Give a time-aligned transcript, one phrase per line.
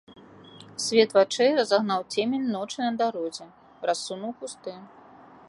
[0.85, 3.47] Свет вачэй разагнаў цемень ночы на дарозе,
[3.91, 4.73] рассунуў кусты.